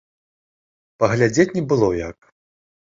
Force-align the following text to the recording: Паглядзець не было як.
Паглядзець 1.03 1.49
не 1.59 1.63
было 1.71 1.95
як. 2.09 2.17